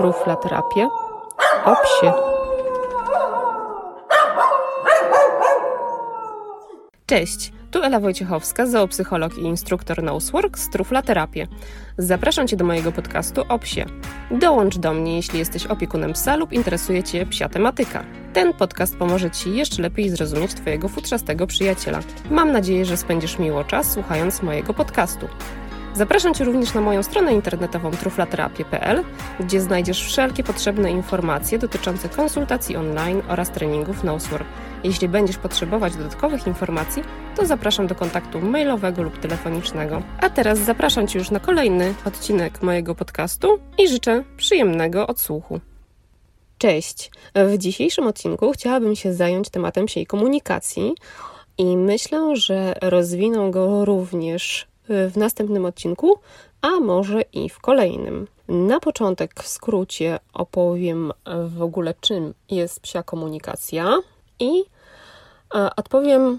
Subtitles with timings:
[0.00, 0.88] truflaterapię
[1.64, 2.12] o psie.
[7.06, 11.46] Cześć, tu Ela Wojciechowska, zoopsycholog i instruktor Nosework z Truflaterapię.
[11.98, 13.86] Zapraszam Cię do mojego podcastu o psie.
[14.30, 18.04] Dołącz do mnie, jeśli jesteś opiekunem psa lub interesuje Cię psia tematyka.
[18.32, 22.00] Ten podcast pomoże Ci jeszcze lepiej zrozumieć Twojego futrzastego przyjaciela.
[22.30, 25.28] Mam nadzieję, że spędzisz miło czas słuchając mojego podcastu.
[25.94, 29.04] Zapraszam Cię również na moją stronę internetową truflaterapię.pl,
[29.40, 34.46] gdzie znajdziesz wszelkie potrzebne informacje dotyczące konsultacji online oraz treningów Nosework.
[34.84, 37.02] Jeśli będziesz potrzebować dodatkowych informacji,
[37.36, 40.02] to zapraszam do kontaktu mailowego lub telefonicznego.
[40.20, 45.60] A teraz zapraszam Cię już na kolejny odcinek mojego podcastu i życzę przyjemnego odsłuchu.
[46.58, 47.10] Cześć!
[47.34, 50.94] W dzisiejszym odcinku chciałabym się zająć tematem siej komunikacji
[51.58, 56.18] i myślę, że rozwinę go również w następnym odcinku,
[56.62, 58.26] a może i w kolejnym.
[58.48, 61.12] Na początek w skrócie opowiem
[61.48, 63.98] w ogóle, czym jest psia komunikacja
[64.38, 64.64] i
[65.76, 66.38] odpowiem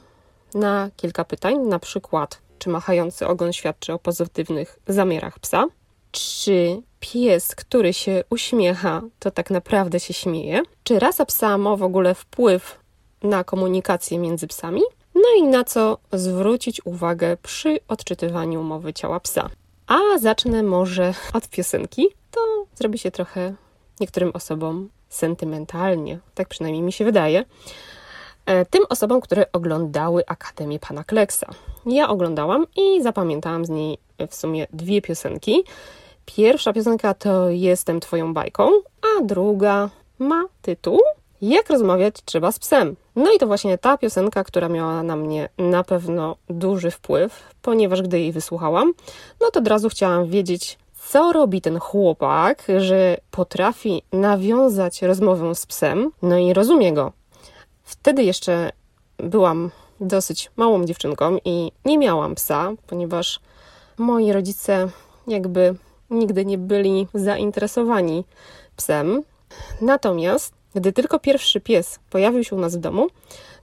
[0.53, 5.66] na kilka pytań, na przykład, czy machający ogon świadczy o pozytywnych zamiarach psa,
[6.11, 11.83] czy pies, który się uśmiecha, to tak naprawdę się śmieje, czy rasa psa ma w
[11.83, 12.79] ogóle wpływ
[13.23, 14.81] na komunikację między psami,
[15.15, 19.49] no i na co zwrócić uwagę przy odczytywaniu mowy ciała psa.
[19.87, 22.07] A zacznę może od piosenki.
[22.31, 22.41] To
[22.75, 23.53] zrobi się trochę
[23.99, 27.45] niektórym osobom sentymentalnie, tak przynajmniej mi się wydaje.
[28.45, 31.47] E, tym osobom, które oglądały Akademię Pana Kleksa.
[31.85, 33.97] Ja oglądałam i zapamiętałam z niej
[34.29, 35.63] w sumie dwie piosenki.
[36.25, 38.69] Pierwsza piosenka to Jestem Twoją bajką,
[39.01, 39.89] a druga
[40.19, 40.99] ma tytuł
[41.41, 42.95] Jak rozmawiać trzeba z psem.
[43.15, 48.01] No i to właśnie ta piosenka, która miała na mnie na pewno duży wpływ, ponieważ
[48.01, 48.93] gdy jej wysłuchałam,
[49.41, 50.77] no to od razu chciałam wiedzieć,
[51.09, 57.11] co robi ten chłopak, że potrafi nawiązać rozmowę z psem, no i rozumie go.
[57.83, 58.71] Wtedy jeszcze
[59.17, 63.39] byłam dosyć małą dziewczynką i nie miałam psa, ponieważ
[63.97, 64.89] moi rodzice
[65.27, 65.75] jakby
[66.09, 68.25] nigdy nie byli zainteresowani
[68.75, 69.23] psem.
[69.81, 73.07] Natomiast gdy tylko pierwszy pies pojawił się u nas w domu,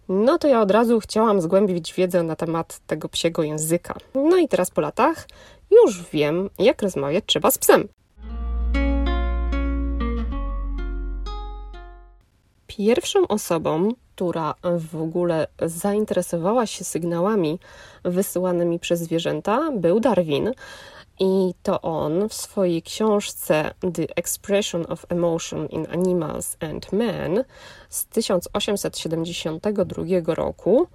[0.08, 3.94] no to ja od razu chciałam zgłębić wiedzę na temat tego psiego języka.
[4.14, 5.28] No i teraz po latach
[5.70, 7.88] już wiem, jak rozmawiać trzeba z psem.
[12.66, 17.58] Pierwszą osobą, która w ogóle zainteresowała się sygnałami
[18.04, 20.52] wysyłanymi przez zwierzęta, był Darwin.
[21.20, 27.44] I to on w swojej książce The Expression of Emotion in Animals and Men
[27.88, 30.86] z 1872 roku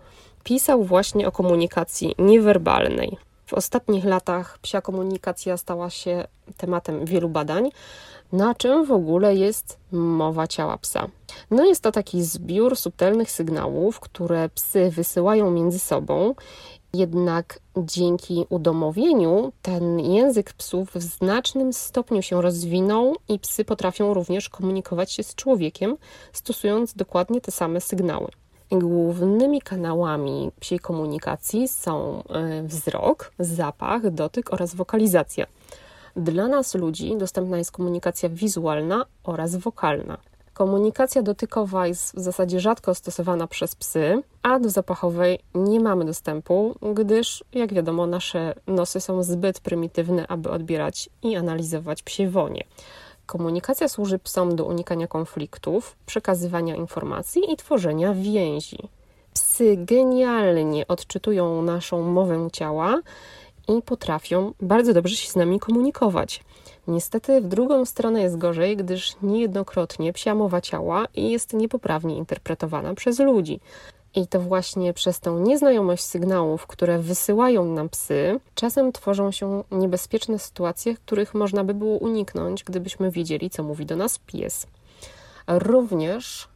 [0.43, 3.17] pisał właśnie o komunikacji niewerbalnej.
[3.45, 7.69] W ostatnich latach psia komunikacja stała się tematem wielu badań,
[8.31, 11.07] na czym w ogóle jest mowa ciała psa.
[11.51, 16.35] No jest to taki zbiór subtelnych sygnałów, które psy wysyłają między sobą
[16.93, 24.49] jednak dzięki udomowieniu ten język psów w znacznym stopniu się rozwinął i psy potrafią również
[24.49, 25.97] komunikować się z człowiekiem,
[26.33, 28.27] stosując dokładnie te same sygnały.
[28.71, 35.45] Głównymi kanałami psiej komunikacji są e, wzrok, zapach, dotyk oraz wokalizacja.
[36.15, 40.17] Dla nas ludzi dostępna jest komunikacja wizualna oraz wokalna.
[40.53, 46.75] Komunikacja dotykowa jest w zasadzie rzadko stosowana przez psy, a do zapachowej nie mamy dostępu,
[46.93, 52.63] gdyż, jak wiadomo, nasze nosy są zbyt prymitywne, aby odbierać i analizować psie wonie.
[53.25, 58.77] Komunikacja służy psom do unikania konfliktów, przekazywania informacji i tworzenia więzi.
[59.33, 63.01] Psy genialnie odczytują naszą mowę ciała
[63.67, 66.43] i potrafią bardzo dobrze się z nami komunikować.
[66.87, 73.19] Niestety w drugą stronę jest gorzej, gdyż niejednokrotnie psia mowa ciała jest niepoprawnie interpretowana przez
[73.19, 73.59] ludzi.
[74.15, 80.39] I to właśnie przez tą nieznajomość sygnałów, które wysyłają nam psy, czasem tworzą się niebezpieczne
[80.39, 84.67] sytuacje, których można by było uniknąć, gdybyśmy wiedzieli, co mówi do nas pies.
[85.47, 86.47] Również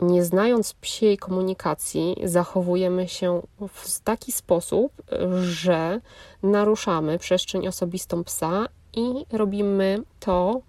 [0.00, 4.92] nie znając psiej komunikacji, zachowujemy się w taki sposób,
[5.40, 6.00] że
[6.42, 10.60] naruszamy przestrzeń osobistą psa i robimy to,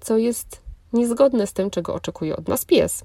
[0.00, 0.60] co jest
[0.92, 3.04] niezgodne z tym, czego oczekuje od nas pies.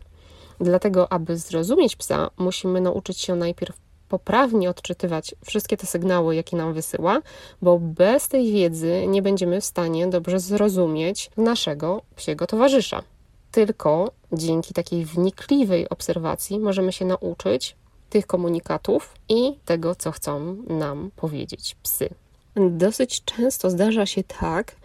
[0.59, 3.77] Dlatego, aby zrozumieć psa, musimy nauczyć się najpierw
[4.09, 7.21] poprawnie odczytywać wszystkie te sygnały, jakie nam wysyła,
[7.61, 13.03] bo bez tej wiedzy nie będziemy w stanie dobrze zrozumieć naszego psiego towarzysza.
[13.51, 17.75] Tylko dzięki takiej wnikliwej obserwacji możemy się nauczyć
[18.09, 22.09] tych komunikatów i tego, co chcą nam powiedzieć psy.
[22.57, 24.75] Dosyć często zdarza się tak,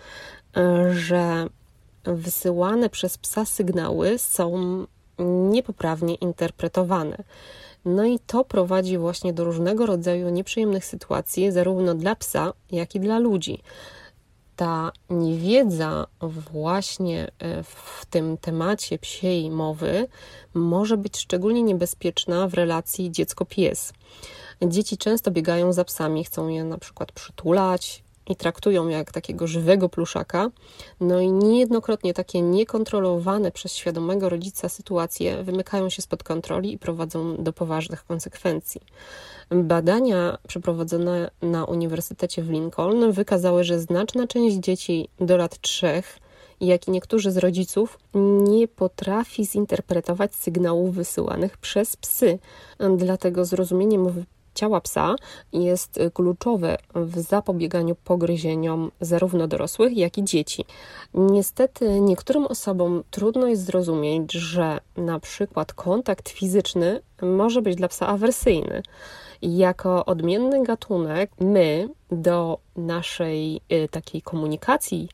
[0.90, 1.46] że
[2.04, 4.52] wysyłane przez psa sygnały są
[5.18, 7.16] niepoprawnie interpretowane.
[7.84, 13.00] No i to prowadzi właśnie do różnego rodzaju nieprzyjemnych sytuacji, zarówno dla psa, jak i
[13.00, 13.62] dla ludzi.
[14.56, 20.06] Ta niewiedza właśnie e, w tym temacie psiej mowy
[20.54, 23.92] może być szczególnie niebezpieczna w relacji dziecko-pies.
[24.62, 29.88] Dzieci często biegają za psami, chcą je na przykład przytulać, i traktują jak takiego żywego
[29.88, 30.50] pluszaka.
[31.00, 37.36] No i niejednokrotnie takie niekontrolowane przez świadomego rodzica sytuacje wymykają się spod kontroli i prowadzą
[37.36, 38.80] do poważnych konsekwencji.
[39.50, 46.18] Badania przeprowadzone na Uniwersytecie w Lincoln wykazały, że znaczna część dzieci do lat trzech
[46.62, 47.98] jak i niektórzy z rodziców
[48.44, 52.38] nie potrafi zinterpretować sygnałów wysyłanych przez psy.
[52.96, 55.14] Dlatego zrozumienie mowy ciała psa
[55.52, 60.64] jest kluczowe w zapobieganiu pogryzieniom zarówno dorosłych, jak i dzieci.
[61.14, 68.06] Niestety niektórym osobom trudno jest zrozumieć, że na przykład kontakt fizyczny może być dla psa
[68.06, 68.82] awersyjny.
[69.42, 75.08] Jako odmienny gatunek, my do naszej y, takiej komunikacji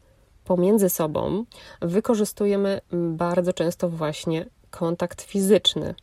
[0.44, 1.44] pomiędzy sobą
[1.82, 5.94] wykorzystujemy bardzo często właśnie kontakt fizyczny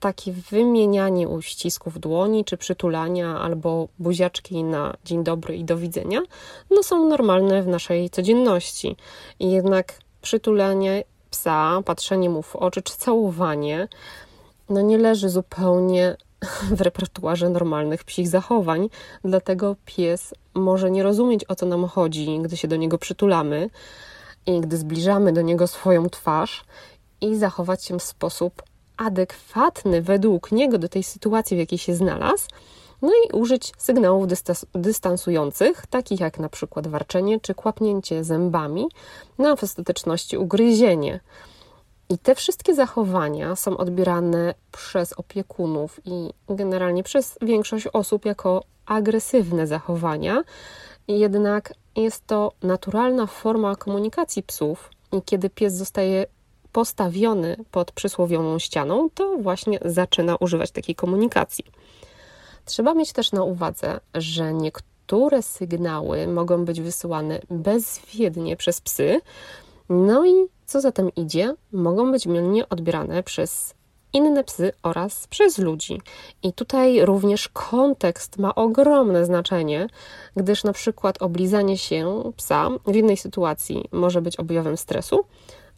[0.00, 6.22] takie wymienianie uścisków dłoni, czy przytulania, albo buziaczki na dzień dobry i do widzenia,
[6.70, 8.96] no są normalne w naszej codzienności.
[9.40, 13.88] Jednak przytulanie psa, patrzenie mu w oczy, czy całowanie,
[14.68, 16.16] no nie leży zupełnie
[16.76, 18.88] w repertuarze normalnych psich zachowań,
[19.24, 23.70] dlatego pies może nie rozumieć o co nam chodzi, gdy się do niego przytulamy
[24.46, 26.64] i gdy zbliżamy do niego swoją twarz
[27.20, 28.62] i zachować się w sposób
[28.96, 32.48] adekwatny według niego do tej sytuacji, w jakiej się znalazł,
[33.02, 34.26] no i użyć sygnałów
[34.74, 38.86] dystansujących, takich jak na przykład warczenie czy kłapnięcie zębami,
[39.38, 41.20] no w ostateczności ugryzienie.
[42.08, 49.66] I te wszystkie zachowania są odbierane przez opiekunów i generalnie przez większość osób jako agresywne
[49.66, 50.42] zachowania,
[51.08, 54.90] jednak jest to naturalna forma komunikacji psów.
[55.12, 56.26] I kiedy pies zostaje
[56.76, 61.64] postawiony pod przysłowiową ścianą, to właśnie zaczyna używać takiej komunikacji.
[62.64, 69.20] Trzeba mieć też na uwadze, że niektóre sygnały mogą być wysyłane bezwiednie przez psy,
[69.88, 73.74] no i co za tym idzie, mogą być mylnie odbierane przez
[74.12, 76.00] inne psy oraz przez ludzi.
[76.42, 79.86] I tutaj również kontekst ma ogromne znaczenie,
[80.36, 85.24] gdyż na przykład oblizanie się psa w jednej sytuacji może być objawem stresu,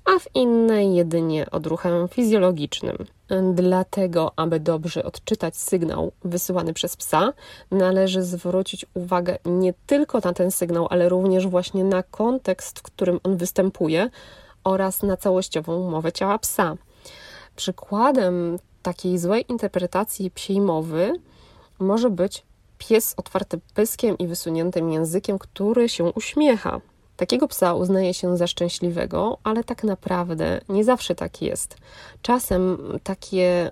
[0.09, 2.97] a w innej jedynie odruchem fizjologicznym.
[3.55, 7.33] Dlatego, aby dobrze odczytać sygnał wysyłany przez psa,
[7.71, 13.21] należy zwrócić uwagę nie tylko na ten sygnał, ale również właśnie na kontekst, w którym
[13.23, 14.11] on występuje
[14.65, 16.77] oraz na całościową mowę ciała psa.
[17.57, 21.13] Przykładem takiej złej interpretacji psiej mowy
[21.79, 22.47] może być
[22.79, 26.81] pies otwarty pyskiem i wysuniętym językiem, który się uśmiecha.
[27.19, 31.77] Takiego psa uznaje się za szczęśliwego, ale tak naprawdę nie zawsze tak jest.
[32.23, 33.71] Czasem takie,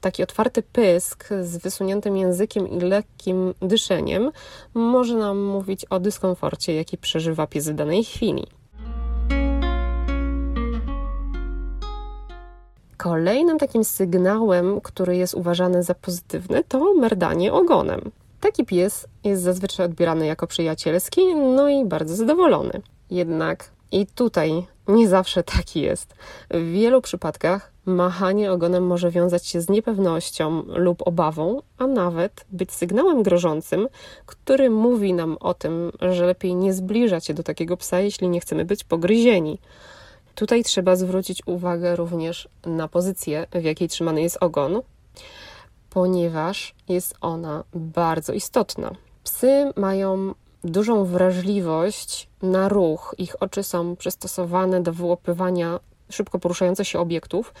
[0.00, 4.30] taki otwarty pysk z wysuniętym językiem i lekkim dyszeniem
[4.74, 8.46] może nam mówić o dyskomforcie, jaki przeżywa pies w danej chwili.
[12.96, 18.10] Kolejnym takim sygnałem, który jest uważany za pozytywny, to merdanie ogonem.
[18.40, 22.82] Taki pies jest zazwyczaj odbierany jako przyjacielski, no i bardzo zadowolony.
[23.10, 26.14] Jednak i tutaj nie zawsze tak jest.
[26.50, 32.72] W wielu przypadkach machanie ogonem może wiązać się z niepewnością lub obawą, a nawet być
[32.72, 33.88] sygnałem grożącym,
[34.26, 38.40] który mówi nam o tym, że lepiej nie zbliżać się do takiego psa, jeśli nie
[38.40, 39.58] chcemy być pogryzieni.
[40.34, 44.80] Tutaj trzeba zwrócić uwagę również na pozycję, w jakiej trzymany jest ogon,
[45.96, 48.90] ponieważ jest ona bardzo istotna.
[49.24, 50.34] Psy mają
[50.64, 53.14] dużą wrażliwość na ruch.
[53.18, 57.54] Ich oczy są przystosowane do wyłapywania szybko poruszających się obiektów,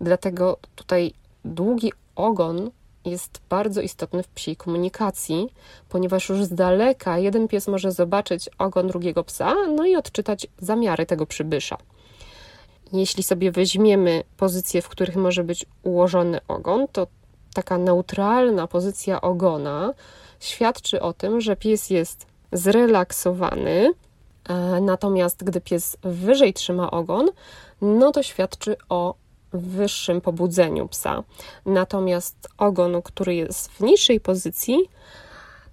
[0.00, 1.12] dlatego tutaj
[1.44, 2.70] długi ogon
[3.04, 5.52] jest bardzo istotny w psiej komunikacji,
[5.88, 11.06] ponieważ już z daleka jeden pies może zobaczyć ogon drugiego psa, no i odczytać zamiary
[11.06, 11.76] tego przybysza.
[12.92, 17.06] Jeśli sobie weźmiemy pozycje, w których może być ułożony ogon, to
[17.54, 19.94] taka neutralna pozycja ogona
[20.40, 23.94] świadczy o tym, że pies jest zrelaksowany,
[24.48, 27.28] e, natomiast gdy pies wyżej trzyma ogon,
[27.82, 29.14] no to świadczy o
[29.52, 31.22] wyższym pobudzeniu psa.
[31.66, 34.78] Natomiast ogon, który jest w niższej pozycji,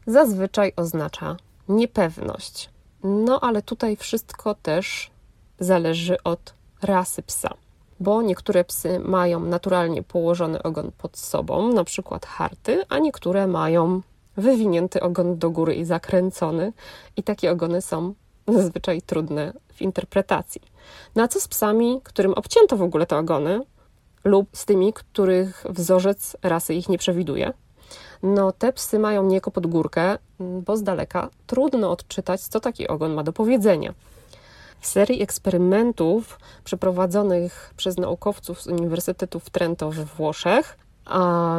[0.08, 1.38] zazwyczaj oznacza
[1.70, 2.70] niepewność.
[3.04, 5.12] No ale tutaj wszystko też
[5.60, 7.54] zależy od rasy psa,
[8.00, 14.02] bo niektóre psy mają naturalnie położony ogon pod sobą, na przykład harty, a niektóre mają
[14.38, 16.74] wywinięty ogon do góry i zakręcony,
[17.18, 18.14] i takie ogony są
[18.48, 20.62] zazwyczaj trudne w interpretacji.
[21.16, 23.62] Na co z psami, którym obcięto w ogóle te ogony,
[24.24, 27.54] lub z tymi, których wzorzec rasy ich nie przewiduje?
[28.24, 33.14] No, te psy mają niejako pod górkę, bo z daleka trudno odczytać, co taki ogon
[33.14, 33.94] ma do powiedzenia.
[34.80, 40.78] W serii eksperymentów przeprowadzonych przez naukowców z Uniwersytetu w Trento we Włoszech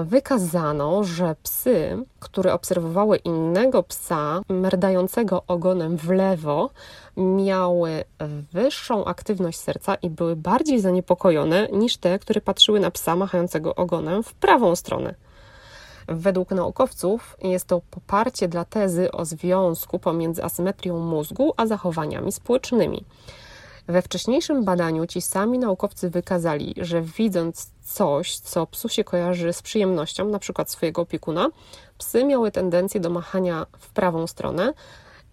[0.04, 6.70] wykazano, że psy, które obserwowały innego psa merdającego ogonem w lewo,
[7.16, 8.04] miały
[8.52, 14.22] wyższą aktywność serca i były bardziej zaniepokojone niż te, które patrzyły na psa machającego ogonem
[14.22, 15.14] w prawą stronę.
[16.10, 23.04] Według naukowców jest to poparcie dla tezy o związku pomiędzy asymetrią mózgu a zachowaniami społecznymi.
[23.86, 29.62] We wcześniejszym badaniu ci sami naukowcy wykazali, że widząc coś, co psu się kojarzy z
[29.62, 31.50] przyjemnością, przykład swojego opiekuna,
[31.98, 34.72] psy miały tendencję do machania w prawą stronę,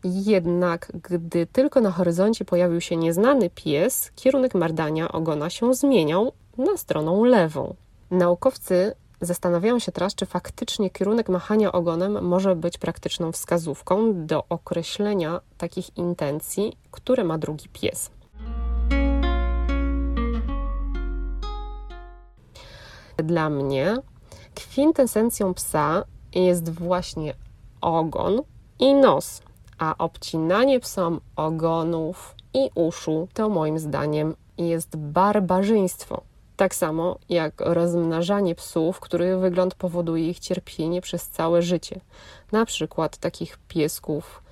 [0.04, 6.78] jednak gdy tylko na horyzoncie pojawił się nieznany pies, kierunek mardania ogona się zmieniał na
[6.78, 7.76] stronę lewą.
[8.12, 15.42] Naukowcy Zastanawiają się teraz, czy faktycznie kierunek machania ogonem może być praktyczną wskazówką do określenia
[15.58, 18.12] takich intencji, które ma drugi pies.
[23.18, 23.96] Dla mnie
[24.56, 26.04] kwintesencją psa
[26.36, 27.34] jest właśnie
[27.82, 28.42] ogon
[28.80, 29.42] i nos,
[29.78, 36.22] a obcinanie psom ogonów i uszu to moim zdaniem jest barbarzyństwo.
[36.58, 42.00] Tak samo jak rozmnażanie psów, których wygląd powoduje ich cierpienie przez całe życie.
[42.52, 44.44] Na przykład takich piesków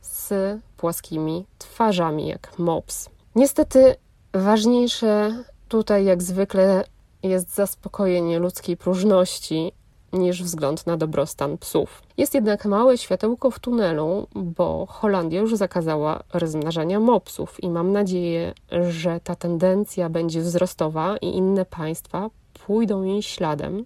[0.00, 0.32] z
[0.76, 3.08] płaskimi twarzami, jak mops.
[3.34, 3.94] Niestety
[4.32, 6.84] ważniejsze tutaj, jak zwykle,
[7.22, 9.72] jest zaspokojenie ludzkiej próżności
[10.14, 12.02] niż wzgląd na dobrostan psów.
[12.16, 18.54] Jest jednak małe światełko w tunelu, bo Holandia już zakazała rozmnażania mopsów i mam nadzieję,
[18.90, 22.30] że ta tendencja będzie wzrostowa i inne państwa
[22.66, 23.84] pójdą jej śladem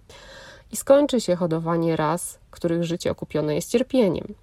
[0.71, 4.33] i skończy się hodowanie ras, których życie okupione jest cierpieniem.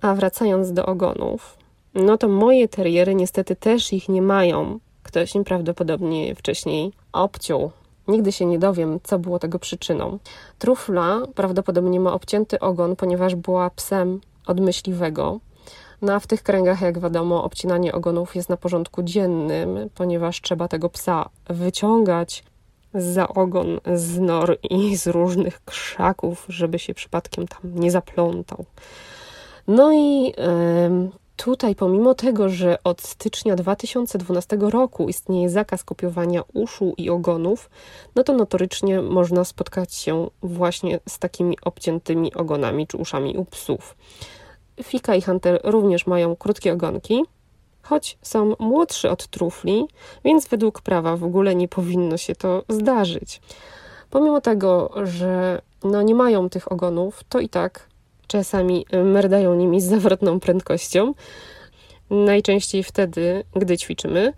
[0.00, 1.56] A wracając do ogonów,
[1.94, 4.78] no to moje teriery niestety też ich nie mają.
[5.02, 7.70] Ktoś im prawdopodobnie wcześniej obciął
[8.08, 10.18] Nigdy się nie dowiem, co było tego przyczyną.
[10.58, 15.40] Trufla prawdopodobnie ma obcięty ogon, ponieważ była psem od myśliwego.
[16.02, 20.68] No a w tych kręgach, jak wiadomo, obcinanie ogonów jest na porządku dziennym, ponieważ trzeba
[20.68, 22.44] tego psa wyciągać
[22.94, 28.64] za ogon z nor i z różnych krzaków, żeby się przypadkiem tam nie zaplątał.
[29.68, 36.94] No i yy, Tutaj, pomimo tego, że od stycznia 2012 roku istnieje zakaz kopiowania uszu
[36.96, 37.70] i ogonów,
[38.14, 43.96] no to notorycznie można spotkać się właśnie z takimi obciętymi ogonami czy uszami u psów.
[44.82, 47.22] Fika i Hunter również mają krótkie ogonki,
[47.82, 49.84] choć są młodszy od trufli,
[50.24, 53.40] więc według prawa w ogóle nie powinno się to zdarzyć.
[54.10, 57.88] Pomimo tego, że no nie mają tych ogonów, to i tak
[58.26, 61.14] czasami merdają nimi z zawrotną prędkością.
[62.10, 64.32] Najczęściej wtedy, gdy ćwiczymy,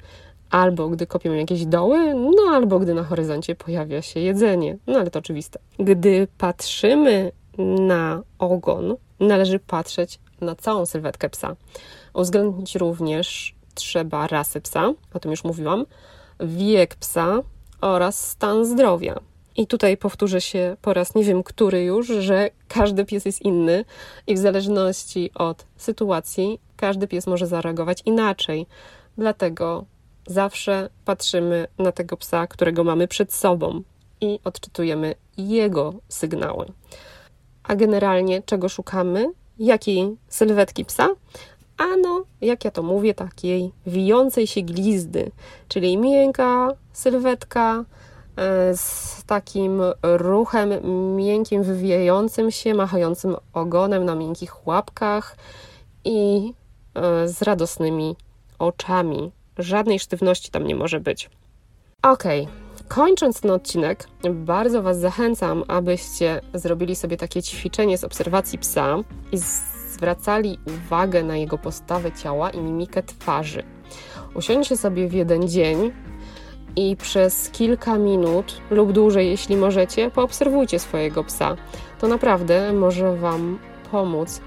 [0.51, 4.77] albo gdy kopiemy jakieś doły, no albo gdy na horyzoncie pojawia się jedzenie.
[4.87, 5.59] No ale to oczywiste.
[5.79, 11.57] Gdy patrzymy na ogon, należy patrzeć na całą sylwetkę psa.
[12.15, 15.87] Uwzględnić również trzeba rasę psa, o tym już mówiłam,
[16.41, 17.39] wiek psa
[17.81, 19.21] oraz stan zdrowia.
[19.59, 23.85] I tutaj powtórzę się po raz nie wiem który już, że każdy pies jest inny
[24.27, 28.67] i w zależności od sytuacji każdy pies może zareagować inaczej.
[29.17, 29.85] Dlatego
[30.27, 33.83] zawsze patrzymy na tego psa, którego mamy przed sobą
[34.21, 36.67] i odczytujemy jego sygnały.
[37.63, 39.33] A generalnie czego szukamy?
[39.59, 41.09] Jakiej sylwetki psa?
[41.79, 45.31] Ano, jak ja to mówię, takiej wijącej się glizdy,
[45.69, 47.85] czyli miękka sylwetka,
[48.77, 50.71] z takim ruchem
[51.17, 55.37] miękkim, wywijającym się, machającym ogonem na miękkich łapkach
[56.05, 56.53] i
[56.95, 58.17] e, z radosnymi
[58.59, 59.33] oczami.
[59.59, 61.31] Żadnej sztywności tam nie może być.
[62.03, 62.25] Ok,
[62.89, 68.97] kończąc ten odcinek, bardzo Was zachęcam, abyście zrobili sobie takie ćwiczenie z obserwacji psa
[69.33, 69.39] i
[69.93, 73.63] zwracali uwagę na jego postawę ciała i mimikę twarzy.
[74.35, 75.93] Usiądźcie sobie w jeden dzień
[76.77, 81.57] i przez kilka minut lub dłużej, jeśli możecie, poobserwujcie swojego psa.
[82.01, 83.59] To naprawdę może Wam
[83.91, 84.41] pomóc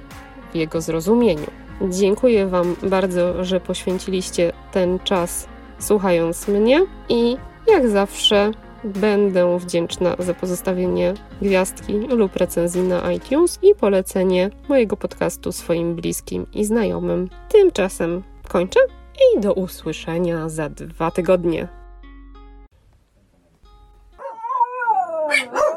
[0.51, 1.47] w jego zrozumieniu.
[1.89, 5.47] Dziękuję Wam bardzo, że poświęciliście ten czas
[5.79, 7.37] słuchając mnie i
[7.67, 8.51] jak zawsze
[8.83, 16.45] będę wdzięczna za pozostawienie gwiazdki lub recenzji na iTunes i polecenie mojego podcastu swoim bliskim
[16.53, 17.29] i znajomym.
[17.49, 18.79] Tymczasem kończę
[19.15, 21.80] i do usłyszenia za dwa tygodnie.
[25.33, 25.70] Oh,